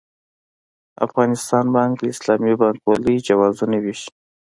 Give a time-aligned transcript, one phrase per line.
[1.05, 4.09] افغانستان بانک د اسلامي بانکوالۍ جوازونه وېشي.